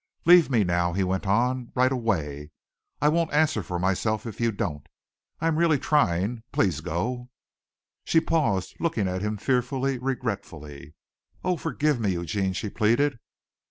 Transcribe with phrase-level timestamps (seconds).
[0.25, 2.49] "Leave me now," he went on, "right away!
[2.99, 4.87] I won't answer for myself if you don't.
[5.39, 6.41] I am really trying.
[6.51, 7.29] Please go."
[8.03, 10.95] She paused, looking at him fearfully, regretfully.
[11.43, 13.19] "Oh, forgive me, Eugene," she pleaded.